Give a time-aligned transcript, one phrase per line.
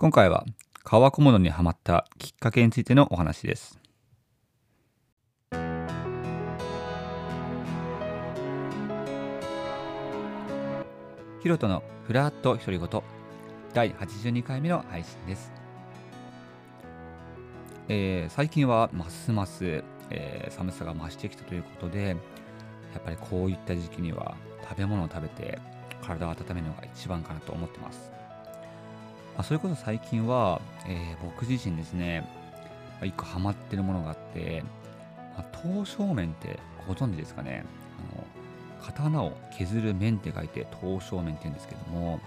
[0.00, 0.46] 今回は
[0.82, 3.78] 革小物にはまったきっかけについてのお話です。
[11.42, 13.02] ヒロトのフラット独り言
[13.74, 15.52] 第82回目の配信です、
[17.88, 22.14] えー最近はますます、えー寒さが増してきたということでや
[23.00, 24.34] っぱりこういった時期には
[24.66, 25.58] 食べ物を食べて
[26.00, 28.10] 体を温めるのが一番かなと思ってます、
[29.36, 32.20] あ、それこそ最近は、えー僕自身ですね
[32.94, 34.62] まあ一個ハマってるものがあって、
[35.36, 37.64] まあ、刀削麺ってご存知ですかね？
[38.14, 38.24] あの
[38.82, 42.20] 刀を削る麺って書いて刀削麺って言うんですけども、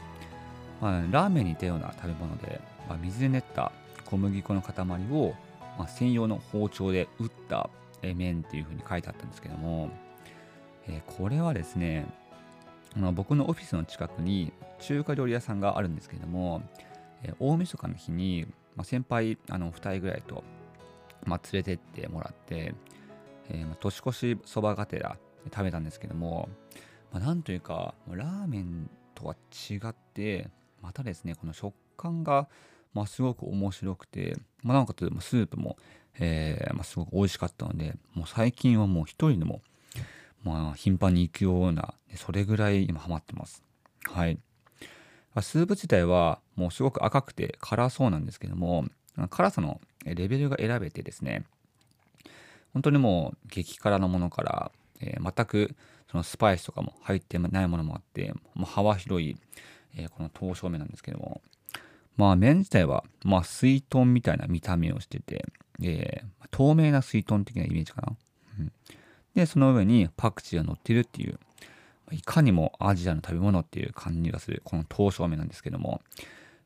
[0.81, 3.72] まあ、ラーメンに似たような食べ物で、まあ、水で練った
[4.06, 4.73] 小麦粉の塊
[5.12, 5.34] を、
[5.78, 7.70] まあ、専用の包丁で打った
[8.02, 9.90] 麺っていう風に書いてあったんですけども、
[10.88, 12.06] えーこれはですね、
[12.95, 16.62] まあ、僕のオフィスの近くに中華料理屋さんがあるんですけども、
[17.23, 18.45] え大晦日の日に、
[18.76, 20.44] まあ、先輩あの2人ぐらいと、
[21.25, 22.73] まあ、連れてってもらって、
[23.50, 26.50] えーまあ年越しそばがてら食べたんですけども、
[27.11, 30.50] まあ、なんというかラーメンとは違って
[30.81, 32.48] またですねこの食感が、
[32.94, 35.78] まあ、すごく面白くて、まあ、なおかつスープも、
[36.20, 39.61] えーまあ、すごく美味しかったのでもう最近はもう一人でも、
[40.44, 43.64] まあ、頻繁に行くようなそれぐらい今ハマってます。
[44.05, 44.38] はい。
[45.42, 48.86] スープ自体はもうすごく赤くて辛そうなんですけども
[49.30, 51.44] 辛さのレベルが選べてですね
[52.73, 55.76] 本当にもう激辛のものから、えー全く
[56.11, 59.36] そのスパイスとかも入ってないものもあってもう幅広い、
[59.95, 61.42] えーこの刀削麺なんですけども
[62.17, 65.45] まあ麺自体はまあ水豚みたいな見た目をしてて、
[65.81, 68.16] えー透明な水豚的なイメージかな、
[68.59, 68.72] うん。
[69.34, 71.39] でその上にパクチーが乗ってるっていう
[72.14, 76.02] いかにもアジアの食べ物っていう感じがするこの刀削麺なんですけども、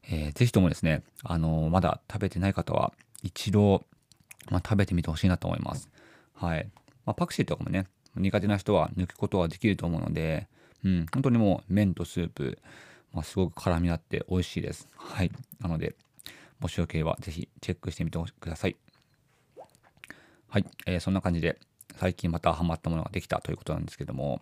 [0.09, 3.84] えーぜひともですね、あのーまだ食べてない方は一度、
[4.50, 5.89] まあ、食べてみてほしいなと思います。
[6.34, 6.70] はい。
[7.06, 10.48] まあ、パクチーとかもね、苦手な人は抜くことはできると思うので、
[10.83, 12.60] うん、本当にもう麺とスープ、
[13.14, 14.88] まあ、すごく絡み合って美味しいです。
[14.95, 15.32] はい。
[15.60, 15.95] なので、
[16.60, 18.76] もしよければぜひチェックしてみてください。
[20.49, 20.66] はい。
[20.86, 21.58] えーそんな感じで、
[21.98, 24.42] 最近またハマったものができたということなんですけども、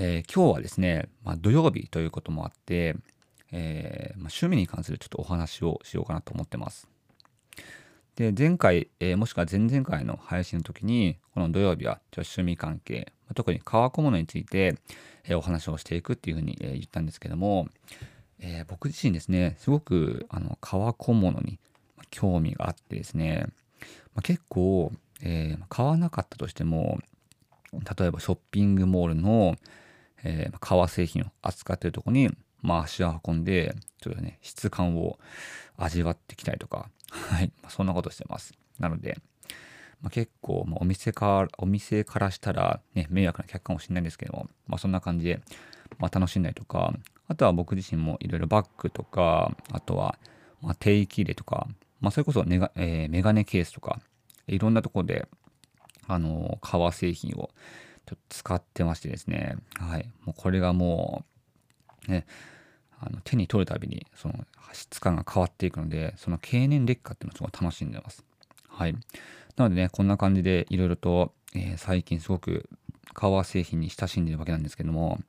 [0.00, 2.94] えー今日はですね、まあ、土曜日ということもあって、
[3.50, 6.86] えーまあ、趣味に関するちょっとお話をしようかなと思ってます。
[8.14, 14.76] で前回、えーもしくは前々回の配信の時にこの土曜日はちょっと趣味関係特に革小物について、
[15.24, 17.66] えお話をしていくっていうふうに、え言ったんですけども、
[18.38, 21.58] え僕自身ですねすごくあの革小物に
[22.10, 23.46] 興味があってですね、
[24.14, 24.92] まあ、結構、
[25.22, 27.00] え買わなかったとしても
[27.72, 29.56] 例えばショッピングモールの、
[30.24, 32.30] えー革製品を扱っているとこに、
[32.62, 35.18] まあ、足を運んでちょっとね質感を
[35.76, 38.52] 味わってきたりとか、 はいまあ、そんなことしてます。
[38.78, 39.18] なので、
[40.00, 45.40] まあ、結構、まあ、お店かお店からしたら、ね、迷惑な客かもしれないんですけども、まあ、そんな感じで、
[45.98, 46.94] まあ、楽しんだりとか
[47.26, 50.16] あとは僕自身もいろいろバッグとかあとは、
[50.62, 51.66] まあ、定期入れとか、
[52.00, 54.00] まあ、それこそネガ、えーメガネケースとか
[54.46, 55.28] いろんなところで
[56.06, 57.50] あの革製品を
[58.08, 61.24] ちょっと使ってましてですね、はい、もうこれがも
[62.08, 62.26] う、ね、
[63.00, 68.24] あの手に取るたびにその質感が変わっていくので、その経年劣化っていうのをすごい楽しんでます。
[68.66, 68.94] はい。
[69.56, 72.68] なのでね、こんな感じでいろいろと、えー最近すごく
[73.12, 75.20] 革製品に親しんでるわけなんですけども、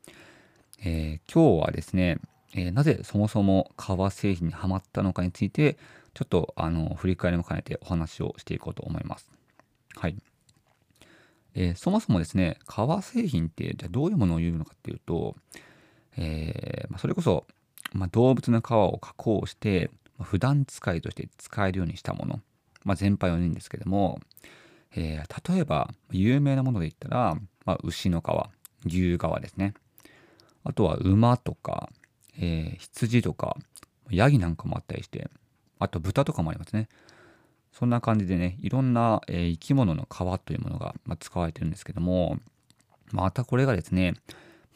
[0.84, 2.17] えー今日はですね、
[2.53, 5.78] えーなぜそもそも革製品にはまったのかについて、
[6.13, 9.29] ちょっとあの振り返りも兼ねてお話をしていこうと思います。
[9.96, 10.16] はい。
[11.56, 15.36] えーそもそもですね、革製品ってじゃあどういうものを言うのかっていうと、
[16.18, 17.46] えーまあ、それこそ、
[17.94, 22.40] まあ、動物の皮を加工して、まあ普段使いとして使えるようにしたもの、
[22.84, 24.20] まあ、全般を言うんですけども、
[24.96, 29.74] えー例えば有名なもので言ったら、まあ、牛の皮牛皮ですね。
[30.64, 31.90] あとは馬とか、
[32.38, 33.58] えー羊とか
[34.09, 35.30] ヤギなんかもあったりして
[35.79, 36.90] あと豚とかもありますね。
[37.72, 42.38] そんな感じでねいろんな、えー生き物の皮というものが、まあ、使われてるんですけども
[43.12, 44.16] またこれがですね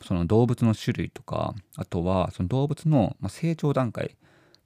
[0.01, 4.16] その動物の種類とかあとはその動物の成長段階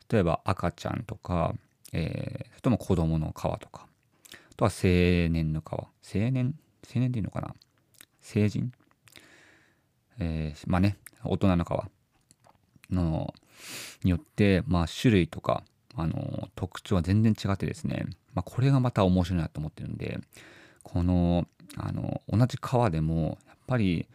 [0.10, 1.54] 例えば赤ちゃんとか、
[1.94, 3.86] えーそれとも子供の皮とか
[4.34, 4.90] あとは青
[5.30, 5.88] 年の皮青
[6.32, 6.56] 年
[6.94, 7.54] 青年でいいのかな
[8.20, 8.72] 成人
[10.20, 11.68] えーまあね大人の皮
[12.92, 13.34] の
[14.04, 15.64] によって、まあ、種類とか、
[15.98, 20.20] あの特徴は全然違ってですね、まあ、これがまた面白いなと思ってるんで
[20.84, 24.08] このあの同じ皮でもやっぱり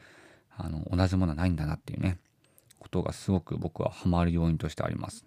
[0.57, 2.19] あの同じものはないんだなっていうね
[2.79, 5.25] ことがすごく僕はハマる要因としてあります。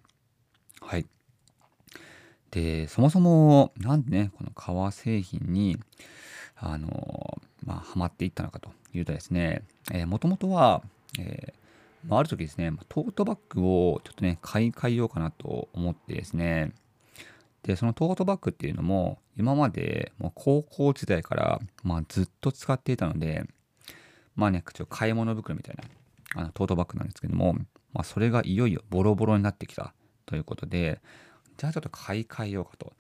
[0.82, 1.06] はい。
[2.52, 5.78] で、そもそも、なんでね、この革製品に、
[6.56, 9.64] あの、まあ、ハマっていったのかというとですね、
[10.06, 10.82] もともとは、
[11.20, 11.65] えー、
[12.08, 16.74] まあ、ある時ですね、トートバッグをちょっとね、買い替えようかなと思ってですね、
[17.64, 23.44] で、そのトートバッグっていうのも、今までもう高校時代から、まあ、ずっと使っていたので、
[24.36, 25.84] まあね、ちょ買い物袋みたいな
[26.36, 27.54] あのトートバッグなんですけども、
[27.94, 29.94] まあ、それがいよいよボロボロになってきた
[30.26, 31.00] ということで、
[31.58, 32.94] じゃあちょっと買い替えようかと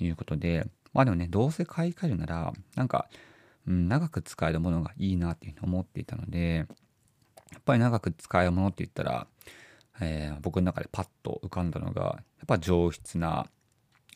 [0.00, 3.08] いうことで、まあでもね、どうせ買い替えるなら、なんか、
[3.66, 6.66] うん、長く使えるものがいいなっていうふうに思っていたので、
[7.52, 9.26] やっぱり長く使えるものって言ったら、
[10.00, 13.46] えー、僕の中でパッと浮かんだのが、やっぱ上質な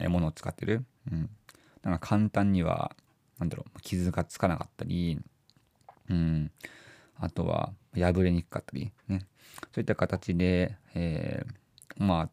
[0.08, 0.84] ものを使ってる。
[1.10, 1.30] うん。
[1.82, 2.94] なんか簡単には、
[3.38, 5.18] なんだろう、傷がつかなかったり、
[6.08, 6.50] うん。
[7.18, 9.20] あとは、破れにくかったり、ね。
[9.72, 12.28] そういった形で、えー、まあ、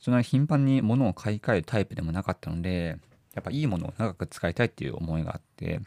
[0.00, 2.98] そんなに頻繁に物を買い替えるタイプでもなかったので、
[3.34, 5.80] やっぱいいものを長く使いたいっていう思いがあって、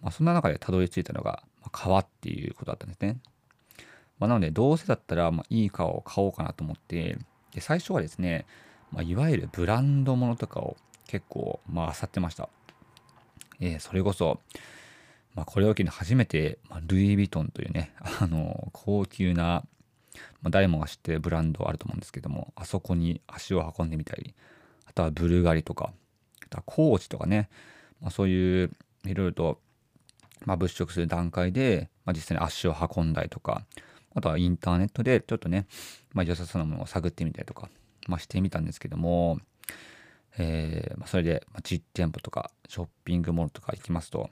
[0.00, 3.18] まあ、そんな中でたどり着いたのが、まあ、革っていうことだったんですね。
[4.22, 7.18] まあ、なので、どうせだったら、まあ、いい革を買おうかなと思って、
[7.52, 8.46] で最初はですね、
[8.92, 10.76] まあ、いわゆるブランドものとかを
[11.08, 12.48] 結構、まあ、漁ってました。
[13.58, 14.38] えー、それこそ、
[15.34, 19.64] まあ、これを機に初めて、まあ、ルイ・ヴィトンというね、 あの、高級な、
[20.40, 24.36] まあ、誰もが知ってるブランドあると思うんですけども、あそこに足を運んでみたり、
[24.86, 25.92] あとはブルガリとか、
[26.44, 27.48] あとはコーチとかね、
[28.00, 28.70] まあ、そういう
[29.04, 29.60] いろいろと、
[30.44, 33.64] まあ、物色する段階で、まあ、実際に足を運んだりとか、
[34.14, 35.66] あとはインターネットでちょっとね、
[36.12, 37.68] まあ、良さそうなものを探ってみたりとか、
[38.08, 39.38] まあ、してみたんですけども、
[40.38, 44.30] えー、ま、それで、実店舗とかショッピングモールとか行きますと、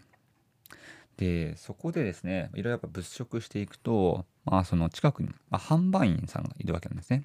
[1.16, 7.24] で、そこでですね、いろいろやっぱ物色していくと、まあその近くに、まあ、販売員さんがいるわけなんですね。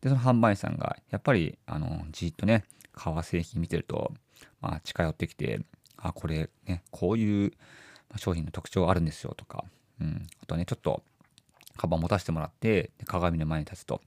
[0.00, 4.12] で、その販売員さんが、やっぱり、あの、じっとね、革製品見てると、
[4.60, 5.60] まあ近寄ってきて、
[5.96, 7.52] あ、これね、こういう
[8.16, 9.64] 商品の特徴あるんですよとか、
[10.00, 11.02] うん、あとはね、ちょっと、
[11.76, 14.00] カバン持たせてもらって、鏡の前に立つと、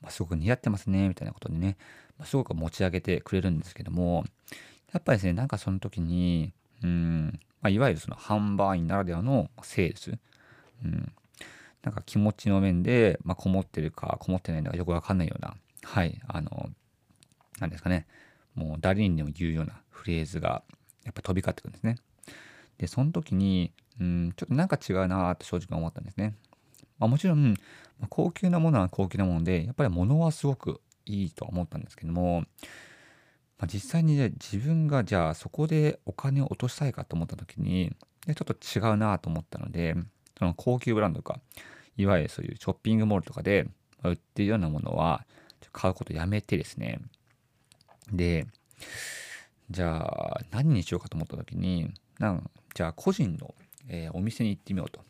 [0.00, 1.76] まあ、すごく似合ってますね、みたいなことでね、
[2.18, 4.24] まあ、すごく持ち上げてくれるんですけども、
[4.92, 6.52] やっぱりですね、なんかその時に、
[6.82, 10.18] うん、まあ、いわゆるその販売員ならではのセールス、
[10.84, 11.12] うん、
[11.82, 16.70] なんか気持ちの面で、まあ、こもってるか、こもってないのかよくわかんないような、はい、あの、
[17.60, 18.06] なんですかね、
[18.54, 20.62] もう誰にでも言うようなフレーズが、
[21.04, 21.96] やっぱ飛び交ってくるんですね。
[22.78, 26.34] で、その時に、うん、ちょっとなんか違うなって正直思ったんですね。
[27.02, 27.56] まあ、もちろん、
[27.98, 32.42] ま、高級なものは高級なもので、やっぱり物はすごくいいとは思ったんですけども、
[33.58, 37.92] まあ、実際に、ね、自分がじゃあそこでお金を落としたいかと思った時に、
[38.24, 39.96] でちょっと違うなと思ったので、
[40.38, 41.40] その高級ブランドか、
[41.96, 43.66] いわゆるそういうショッピングモールとかで
[44.04, 45.26] 売ってるようなものは、
[45.72, 47.00] 買うことやめてですね。
[48.12, 48.46] で、
[49.70, 51.90] じゃあ何にしようかと思った時に、
[52.20, 53.54] なんじゃあ個人の、
[53.88, 55.00] えー、お店に行ってみようと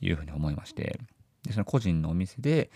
[0.00, 0.98] いうふうに思いまして、
[1.44, 2.70] でその個人のお店で、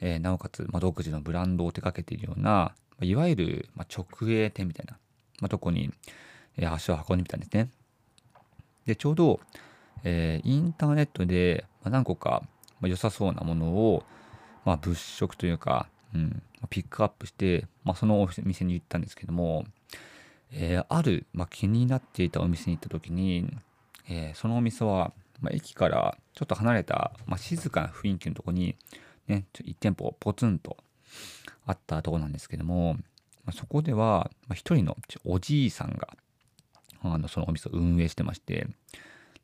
[0.00, 4.98] えー、なおかつ、まあ、独自のブランドを手掛けているような、いわゆる、ま、直営店みたいな、
[5.40, 5.90] まあ、とこに、
[6.56, 7.70] えー、足を運んでみたんですね。
[8.86, 9.40] で、ちょうど、
[10.04, 12.42] えー、インターネットで、ま、何個か、
[12.80, 14.04] ま、良さそうなものを、
[14.64, 19.64] ま、物色というか、うん、ピックアップして、まあ、そのお店に行ったんですけども、
[20.52, 23.48] えー、ある、まあ、気になっていたお店に行った時に、
[24.08, 28.76] えー、そのお店は、まあ、駅からちょっと離れた、まあ、静かな雰囲気のとこに、
[29.26, 30.76] ね、ちょ1店舗ポツンと
[31.66, 32.94] あったとこなんですけども、
[33.44, 36.08] まあ、そこでは、まあ、一人のおじいさんが、
[37.02, 38.66] あの、そのお店を運営してまして、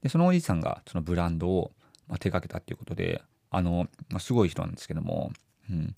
[0.03, 1.73] で、そのおじいさんがそのブランドを、
[2.09, 5.33] まあ、手掛けたっていうことで、あの、まあ、すごい人なんですけども、
[5.71, 5.95] うん。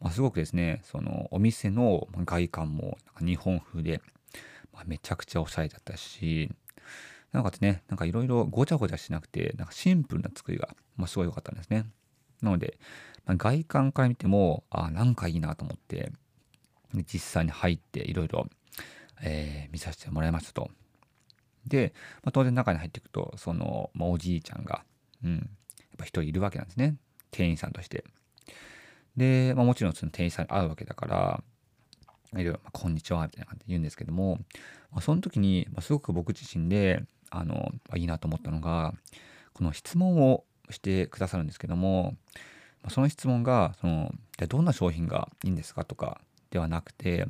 [0.00, 4.00] まあ、すごくですね、そのお店の外観も日本風で、
[4.72, 6.50] まあ、めちゃくちゃおしゃれだったし、
[7.34, 11.84] なおかつね、なんかいろいろごちゃごちゃしなくて、なんかシンプルな作りが、まあ、すごい良かったんですね。
[12.40, 12.78] なので、
[13.26, 16.12] まあ、外観から見ても、あなんかいいなと思って、
[17.12, 18.46] 実際に入っていろいろ、
[19.20, 20.70] え、見させてもらいましたと。
[21.66, 24.84] で、まあ、当然中に入っていくと、その、まあ、おじいちゃんが、
[25.24, 25.46] うん、やっ
[25.98, 26.94] ぱ一人いるわけなんですね。
[27.32, 28.04] 店員さんとして。
[29.16, 31.42] で、まあ、もちろんその店員さんに会うわけだから、
[32.32, 34.36] いろいろ、まあ、こんにちは、みたいな感じで言うんですけども、
[34.92, 37.02] まあ、その時に、まあ、すごく僕自身で、
[37.34, 38.94] あの、いいなと思ったのが、
[39.52, 42.14] この質問をしてくださるんですけども、
[42.88, 47.26] その質問が、その、じゃどんな商品がいいんですかとかではなくて、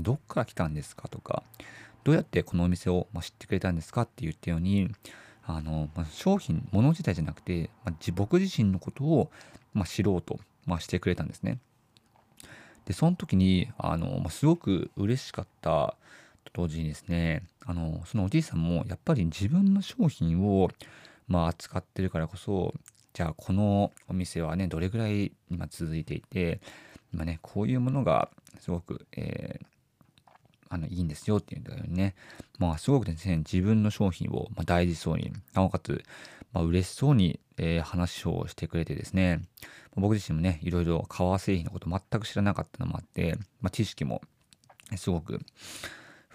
[0.00, 1.42] どっから来たんですかとか、
[2.04, 4.90] どうやってこのお店を知ってくれたんですかって言ったように、
[5.44, 7.70] あの、商品、物自体じゃなくて、
[8.14, 9.30] 僕自身のことを、
[9.86, 10.38] 知ろうと、
[10.78, 11.58] してくれたんですね。
[12.84, 15.94] で、その時に、あの、すごく嬉しかった
[16.52, 20.70] と同時にですね、あの、そのおじいさんもやっぱり自分の商品を、
[21.26, 22.74] まあ、扱ってるからこそ、
[23.12, 26.60] じゃあこのお店はね、どれぐらい今続いていて、
[27.12, 29.66] 今ね、こういうものがすごく、えー、
[30.68, 32.14] あのいいんですよっていうんだよね、
[32.58, 36.02] まあ、すごくですね、自分の商品を大事そうに、なおかつ、
[36.52, 39.42] まあ、嬉しそうに、えー、話をしてくれてですね、
[39.96, 44.20] 僕自身もね、いろいろ革製品のこと全く知らなかったのもあって、まあ、知識も
[44.96, 45.40] すごく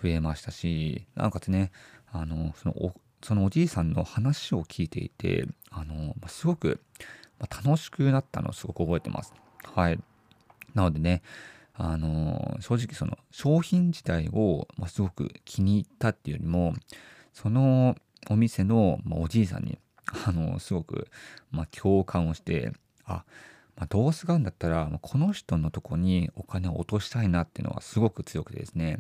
[0.04, 1.72] 増えましたし、なおかつね、
[2.12, 2.94] あの、そのお、
[3.24, 6.82] そのおじいさんの話を聞いていて、あの、すごく
[7.40, 9.34] 楽しくなったのをすごく覚えてます。
[9.64, 10.00] はい。
[10.74, 11.22] なのでね、
[11.74, 16.74] あの、正直その商品自体を、すごく気に入ったっていうよりも、
[17.32, 17.96] その
[18.30, 19.80] お店の、おじいさんに、
[20.28, 21.08] あの、すごく、
[21.50, 22.74] ま共感をして、
[23.06, 23.24] あ、
[23.76, 29.00] まあ、どうすがんだったら、この人のとこにお金を落としたいなっていうのはすごく強くてですね。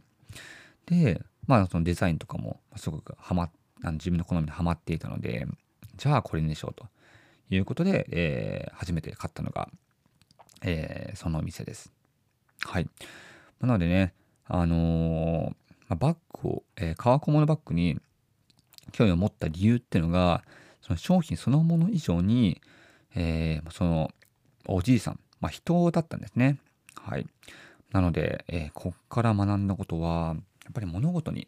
[0.86, 3.50] で、まあそのデザインとかもすごくハマ
[3.84, 5.46] あの自分の好みにはまっていたので、
[5.98, 6.88] じゃあこれにしようと
[7.50, 9.70] いうことで、えー、初めて買ったのが、
[10.62, 11.92] えー、そのお店です。
[12.62, 12.90] はい。
[13.60, 14.14] なのでね、
[14.46, 15.56] あのー、
[15.90, 18.00] まバッグを、えー、革小物バッグに
[18.92, 20.44] 興味を持った理由っていうのが、
[20.82, 22.62] その商品そのもの以上に、
[23.16, 24.12] えー、その
[24.68, 26.58] おじいさん、まあ、人だったんですね。
[26.96, 27.28] はい。
[27.92, 31.48] なので、えー、こっから学んだことは、やっぱり物事に、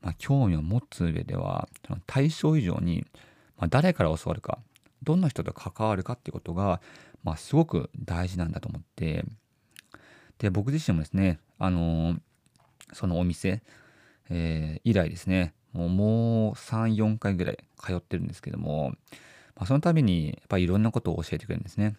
[0.00, 1.68] まあ、興味を持つ上では、
[2.06, 3.06] 対象以上に、
[3.56, 4.58] まあ、誰から教わるか、
[5.02, 6.80] どんな人と関わるかっていうことが、
[7.22, 9.24] まあ、すごく大事なんだと思って、
[10.38, 12.20] で、僕自身もですね、あのー、
[12.92, 13.62] そのお店、
[14.30, 18.90] えー、以来ですね、もう3、4回ぐらい通ってるんですけども、
[19.56, 21.96] まあ、その度にやっぱりいろんなことを教えてくれるんですね。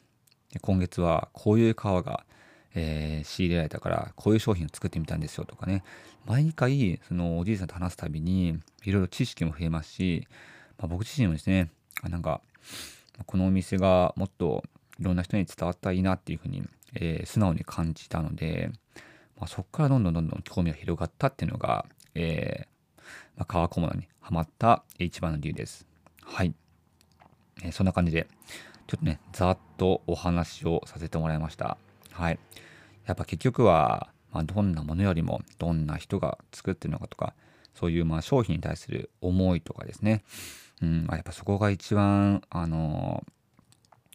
[0.52, 2.26] で今月はこういう革が、
[2.76, 5.84] えー、仕入れられたからこういう商品を作ってみたんですよとかね
[6.26, 10.28] 毎回そのおじいさんと話すたびにいろいろ知識も増えますし、
[10.78, 12.42] まあ、僕自身もですねあなんか
[13.26, 14.64] このお店がもっと
[15.00, 16.64] いろんな人に伝わったらいいなっていうふうに、
[16.96, 18.72] えー、素直に感じたので、
[19.38, 22.76] まあ、そこからどんどんどんどん興味が広がったっていうのが、えー
[23.38, 25.86] まあ、革小物にはまった一番の理由です。
[26.24, 26.54] はい。
[27.64, 28.28] えー、そんな感じで、
[28.88, 31.78] ちょっとね、ざっとお話をさせてもらいました。
[32.16, 32.40] はい。
[33.06, 37.34] やっぱ結局は、まあ、どんなものよりも、どんな人が作ってるのかとか、
[37.74, 40.24] そういうまあ商品に対する思いとかですね。
[40.82, 43.24] うん、やっぱそこが一番、あの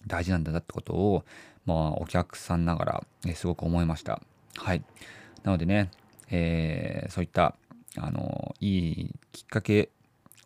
[0.06, 1.24] ー、大事なんだなってことを、
[1.66, 4.22] まあ、お客さんながら、えすごく思いました。
[4.56, 4.82] はい。
[5.42, 5.90] なのでね、
[6.30, 7.54] えー、そういった、
[7.98, 9.90] あのー、いいきっかけ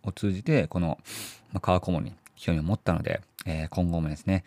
[0.03, 0.99] を通じて、この、
[1.53, 4.45] まあ、川顧問に興味を持ったので、えー、今後もですね、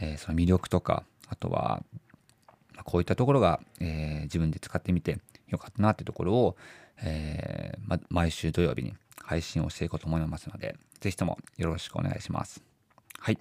[0.00, 1.82] え、その魅力とか、あとは、
[2.90, 5.18] こういったところが、えー、自分で使ってみて
[5.48, 6.56] よかったなってところを、
[7.02, 12.62] えま、毎週土曜日に配信をしていこうと思いますので、ぜひともよろしくお願いします。
[13.18, 13.38] はい。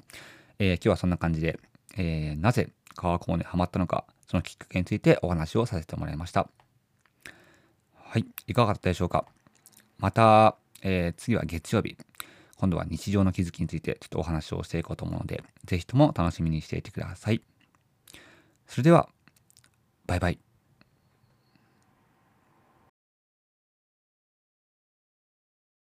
[0.59, 1.59] えー今日はそんな感じで、
[1.97, 6.49] えなぜ川コモにハマったのか、そのきっかけについてお話をさせてもらいました。
[7.95, 8.25] はい。
[8.47, 9.25] いかがだったでしょうか？
[9.97, 11.95] また、え次は月曜日、
[12.57, 17.41] 今度は日常の気づきについてちょっとお話をしていこうと思うので、ぜひとも楽しみにしていてください。
[18.67, 19.07] それでは、
[20.07, 20.46] バイバイ。